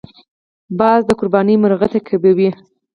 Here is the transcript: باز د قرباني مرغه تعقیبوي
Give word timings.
باز 0.79 1.01
د 1.05 1.09
قرباني 1.19 1.55
مرغه 1.61 1.87
تعقیبوي 1.93 2.49